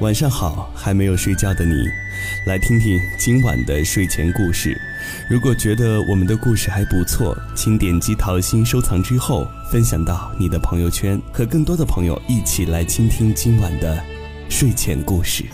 [0.00, 1.74] 晚上好，还没有睡觉的你，
[2.46, 4.80] 来听听今晚的睡前故事。
[5.28, 14.00] 如果觉得我们的故事还不错，请点击桃心收藏之后，分享到你的朋友圈，和更多的朋友一起来倾听今晚的
[14.48, 15.44] 睡前故事。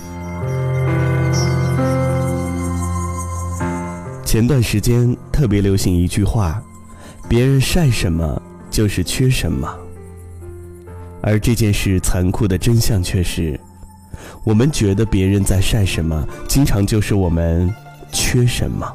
[4.27, 6.63] 前段时间特别流行一句话
[7.27, 9.75] ：“别人晒什么就是缺什么。”
[11.23, 13.59] 而这件事残酷的真相却是。
[14.43, 17.73] 我们觉得别人在晒什么，经常就是我们
[18.11, 18.91] 缺什么。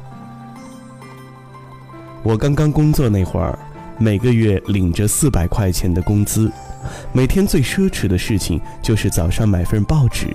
[2.22, 3.58] 我刚刚工作那会儿，
[3.98, 6.52] 每个月领着四百块钱的工资，
[7.12, 10.26] 每天最奢侈的事情就是早上买份报纸，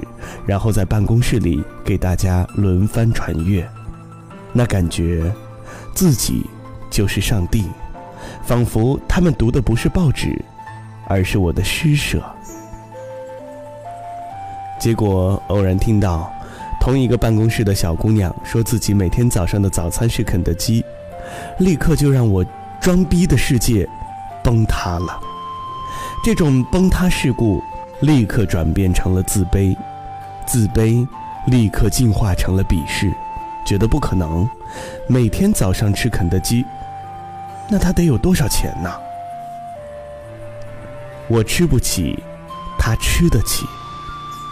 [0.46, 3.70] 然后在办公室里给大家轮番传阅，
[4.52, 5.32] 那感觉，
[5.94, 6.46] 自己
[6.90, 7.66] 就是上帝，
[8.44, 10.44] 仿佛他们读的不是报纸，
[11.08, 12.22] 而是我的施舍。
[14.86, 16.32] 结果偶然听到，
[16.80, 20.86] 同一个办公室的小姑娘说自己每天早上的早餐是肯德基，
[21.58, 22.46] 立刻就让我
[22.80, 23.90] 装逼的世界
[24.44, 25.20] 崩塌了。
[26.24, 27.60] 这种崩塌事故
[28.02, 29.76] 立刻转变成了自卑，
[30.46, 31.04] 自卑
[31.48, 33.12] 立刻进化成了鄙视，
[33.66, 34.48] 觉得不可能，
[35.08, 36.64] 每天早上吃肯德基，
[37.68, 38.94] 那他得有多少钱呢？
[41.28, 42.24] 我吃不起，
[42.78, 43.66] 他吃得起。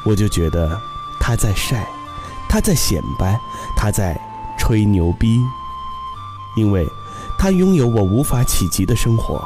[0.06, 0.80] 我就觉得
[1.20, 1.88] 他在晒，
[2.50, 3.40] 他在显摆，
[3.76, 4.20] 他在
[4.58, 5.42] 吹牛逼，
[6.56, 6.86] 因为
[7.38, 9.42] 他拥有我无法企及的生活。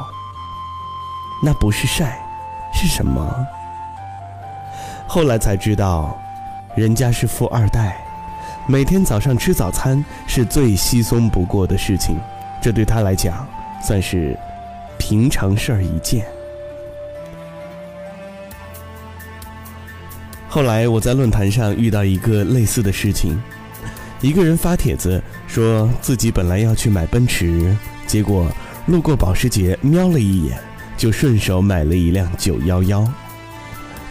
[1.40, 2.20] 那不是晒，
[2.72, 3.32] 是什么？
[5.06, 6.18] 后来才知道，
[6.74, 8.04] 人家是富二代，
[8.66, 12.18] 每天早上吃早餐是最稀松不过的事情，
[12.60, 13.46] 这对他来讲
[13.80, 14.36] 算是
[14.98, 16.26] 平常事儿一件。
[20.50, 23.38] 后来我在论坛上遇到一个类似的事情，
[24.22, 27.76] 一个人发帖子说自己本来要去买奔驰，
[28.06, 28.50] 结果
[28.86, 30.58] 路过保时捷瞄了一眼，
[30.96, 33.06] 就顺手买了一辆九幺幺。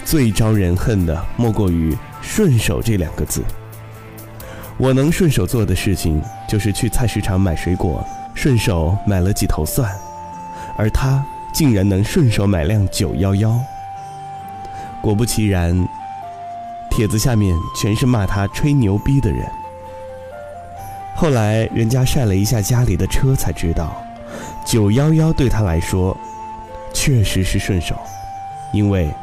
[0.06, 3.44] 最招人恨的莫过于“顺手”这两个字。
[4.78, 8.06] 我能顺手做的事情就是去菜市场买水果，
[8.36, 9.92] 顺手买了几头蒜，
[10.78, 13.60] 而他竟然能顺手买辆九幺幺。
[15.02, 15.76] 果不其然。
[16.98, 19.48] 帖子下面全是骂他吹牛逼的人。
[21.16, 23.96] 后来人家晒了一下家里的车，才知道，
[24.66, 26.18] 九幺幺对他来说，
[26.92, 27.96] 确实是顺手，
[28.74, 29.14] 因为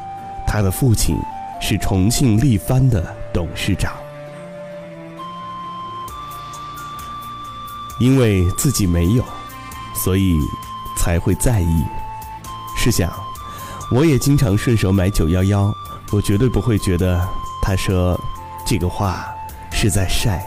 [0.47, 1.19] 他的父亲
[1.61, 3.93] 是重庆力帆的董事长。
[7.99, 9.25] 因为自己没有，
[9.97, 10.39] 所以
[10.97, 11.85] 才会在意。
[12.77, 13.13] 试想，
[13.91, 15.75] 我也经常顺手买九幺幺，
[16.13, 17.29] 我绝对不会觉得。
[17.67, 18.21] 他说
[18.67, 19.35] ：“这个话
[19.73, 20.45] 是在晒，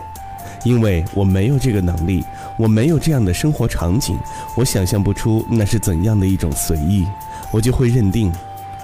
[0.64, 2.24] 因为我没有这个能力，
[2.58, 4.16] 我没有这样的生活场景，
[4.56, 7.08] 我想象不出那是怎样的一种随意，
[7.52, 8.32] 我就会认定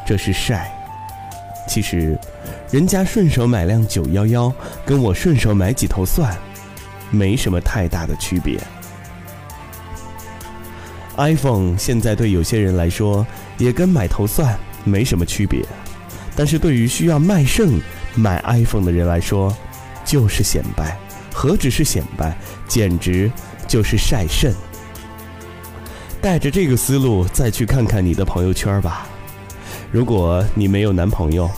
[0.03, 0.73] 这是晒。
[1.67, 2.19] 其实，
[2.71, 4.51] 人家顺手买辆九幺幺，
[4.83, 6.35] 跟我顺手买几头蒜，
[7.11, 8.59] 没什么太大的区别。
[11.17, 13.23] iPhone 现在对有些人来说，
[13.59, 15.63] 也跟买头蒜没什么区别，
[16.35, 17.79] 但是对于需要卖肾。”
[18.15, 19.55] 买 iPhone 的人来说，
[20.05, 20.97] 就是显摆，
[21.33, 22.37] 何止是显摆，
[22.67, 23.31] 简直
[23.67, 24.53] 就是晒肾。
[26.21, 29.05] 带着这个思路再去看看你的朋友圈吧。
[29.91, 31.49] 如果你没有男朋友，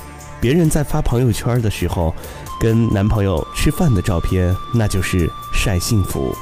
[0.42, 2.14] 别人在发朋友圈的时候，
[2.60, 6.36] 跟男朋友吃饭的照片，那就是晒幸福。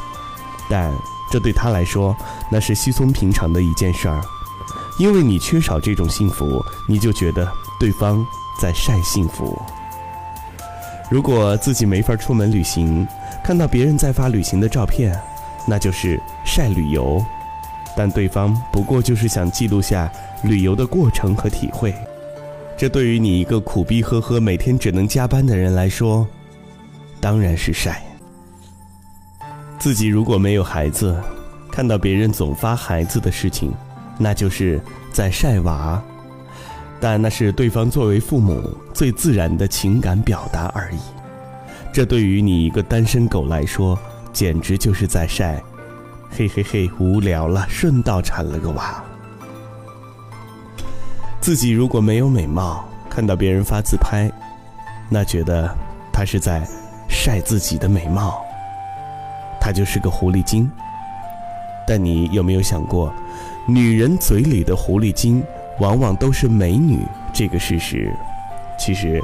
[0.69, 0.91] 但
[1.31, 2.15] 这对他来说，
[2.51, 4.21] 那是稀松平常的一件事儿，
[4.97, 8.25] 因为你缺少这种幸福，你就觉得对方
[8.61, 9.61] 在晒幸福。
[11.09, 13.07] 如果自己没法出门旅行，
[13.43, 15.17] 看到别人在发旅行的照片，
[15.67, 17.23] 那就是晒旅游。
[17.95, 20.11] 但对方不过就是想记录下
[20.43, 21.93] 旅游的过程和体会。
[22.75, 26.27] 这对于你一个苦逼呵呵、每天只能加班的人来说，
[27.21, 28.01] 当然是晒。
[29.77, 31.15] 自己如果没有孩子，
[31.71, 33.71] 看到别人总发孩子的事情，
[34.17, 36.01] 那就是在晒娃。
[36.99, 40.99] 但那是对方作为父母最自然的情感表达而已，
[41.91, 43.97] 这对于你一个单身狗来说，
[44.31, 45.61] 简直就是在晒，
[46.29, 49.03] 嘿嘿嘿，无聊了，顺道产了个娃。
[51.41, 54.31] 自己如果没有美貌，看到别人发自拍，
[55.09, 55.75] 那觉得
[56.11, 56.65] 他是在
[57.09, 58.41] 晒自己的美貌，
[59.59, 60.69] 他就是个狐狸精。
[61.85, 63.13] 但你有没有想过，
[63.67, 65.43] 女人嘴里的狐狸精？
[65.79, 66.99] 往往都是美女，
[67.33, 68.15] 这个事实，
[68.77, 69.21] 其实，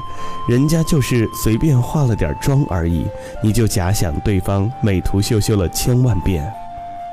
[0.48, 3.06] 人家就是随便化了点妆而已，
[3.44, 6.50] 你就假想对方美图秀秀了千万遍，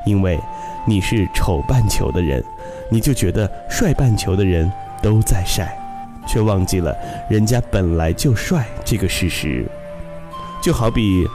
[0.04, 0.38] 因为
[0.84, 2.44] 你是丑半球的人，
[2.90, 4.70] 你就觉得帅半球的人
[5.02, 5.76] 都在晒，
[6.26, 6.96] 却忘记了
[7.28, 9.66] 人家本来就帅这个事实。
[10.62, 11.26] 就好比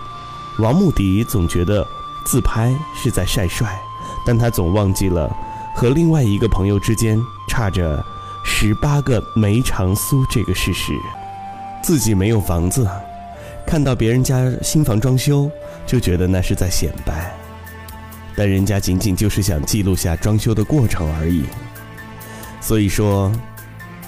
[0.59, 1.85] 王牧迪总觉得
[2.25, 3.77] 自拍是在晒帅，
[4.25, 5.29] 但他总忘记了
[5.75, 7.19] 和另外一个朋友之间
[7.49, 8.01] 差着。
[8.43, 10.93] 十八个梅长苏这个事实，
[11.81, 12.87] 自己没有房子，
[13.65, 15.49] 看到别人家新房装修，
[15.85, 17.31] 就觉得那是在显摆，
[18.35, 21.43] 但人家仅仅就是想记录下装修的过程而已。
[22.59, 23.31] 所以说，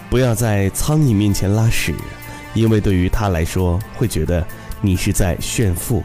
[0.10, 1.96] 不要在苍蝇面前拉屎，
[2.54, 4.46] 因为对于他来说，会觉得
[4.82, 6.04] 你是在炫富。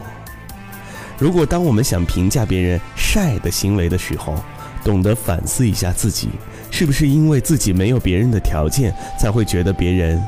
[1.17, 4.43] 如果当我们想评价别人晒的行为的时候，
[4.83, 6.29] 懂得反思一下自己。
[6.71, 10.21] 是不是因为自己没有别人的条件，才会觉得别人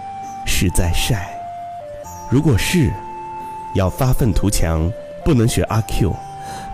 [0.46, 1.30] 是在晒？
[2.30, 2.92] 如果是，
[3.76, 4.92] 要发愤图强，
[5.24, 6.16] 不能学阿 Q，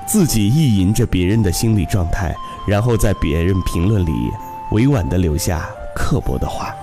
[0.05, 2.33] 自己意淫着别人的心理状态，
[2.65, 4.31] 然后在别人评论里
[4.71, 6.73] 委婉地留下刻薄的话。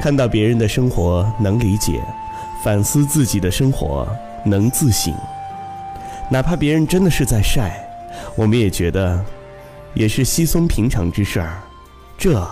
[0.00, 2.00] 看到别人的生活能理解，
[2.62, 4.06] 反思自己的生活
[4.44, 5.12] 能自省。
[6.28, 7.87] 哪怕别人真的是在晒，
[8.36, 9.24] 我们也觉得。
[9.94, 11.60] 也是稀松平常之事儿，
[12.16, 12.46] 这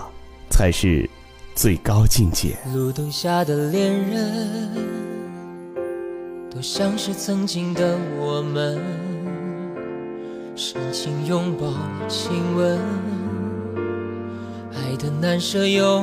[0.50, 1.08] 才是
[1.54, 2.56] 最高境界。
[2.74, 4.74] 路灯下的恋人，
[6.50, 8.80] 多像是曾经的我们，
[10.56, 11.72] 深情拥抱、
[12.08, 12.80] 亲吻，
[14.72, 16.02] 爱的难舍又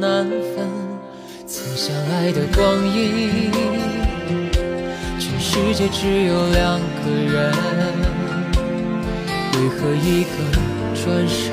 [0.00, 0.66] 难分。
[1.46, 3.52] 曾相爱的光阴，
[5.20, 8.15] 全世界只有两个人。
[9.56, 10.28] 为何一个
[10.94, 11.50] 转身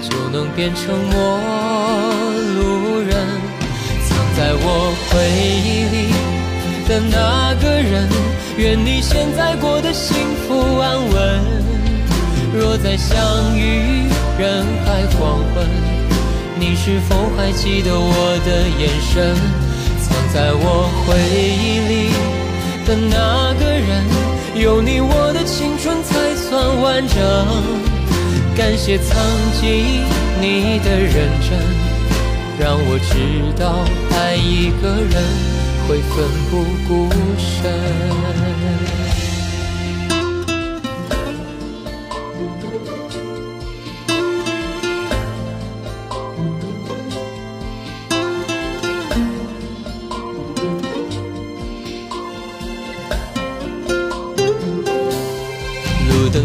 [0.00, 1.40] 就能变成陌
[2.54, 3.10] 路人？
[4.06, 4.64] 藏在我
[5.10, 5.12] 回
[5.66, 5.96] 忆里
[6.88, 8.08] 的那个人，
[8.56, 10.16] 愿你现在过得幸
[10.46, 11.14] 福安稳。
[12.56, 14.06] 若再相遇
[14.38, 15.66] 人海黄昏，
[16.60, 19.34] 你是否还记得我的眼神？
[20.00, 21.18] 藏在我回
[21.58, 21.92] 忆里
[22.86, 24.33] 的那个人。
[24.54, 27.18] 有你，我的青春才算完整。
[28.56, 29.16] 感谢曾
[29.60, 30.04] 经
[30.40, 31.58] 你的认真，
[32.58, 33.84] 让我知道
[34.16, 35.22] 爱一个人
[35.88, 39.03] 会奋不顾身。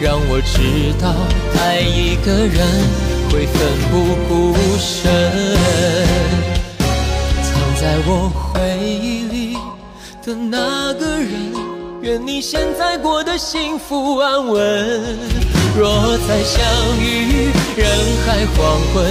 [0.00, 1.12] 让我知道，
[1.60, 2.64] 爱一个人
[3.30, 3.58] 会奋
[3.90, 3.92] 不
[4.28, 5.10] 顾身。
[7.42, 9.56] 藏在我回忆里
[10.24, 11.28] 的那个人，
[12.00, 14.62] 愿你现在过得幸福安稳。
[15.76, 16.64] 若再相
[17.00, 17.88] 遇人
[18.24, 19.04] 海黄昏，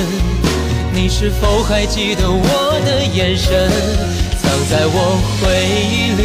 [0.93, 3.69] 你是否还记得我的眼神？
[4.41, 4.97] 藏在我
[5.39, 5.45] 回
[5.91, 6.23] 忆里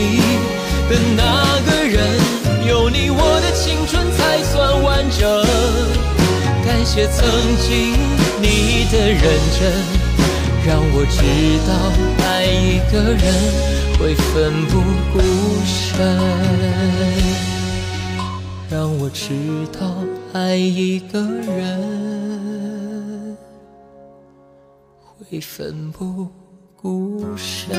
[0.88, 1.21] 的那
[6.94, 7.24] 谢曾
[7.56, 7.94] 经
[8.42, 9.22] 你的认
[9.58, 9.72] 真，
[10.66, 11.16] 让我知
[11.66, 11.72] 道
[12.22, 13.24] 爱一个人
[13.98, 14.72] 会奋不
[15.10, 15.16] 顾
[15.64, 15.74] 身。
[18.68, 19.32] 让我知
[19.72, 23.38] 道爱一个人
[25.30, 26.28] 会奋不
[26.76, 27.74] 顾身。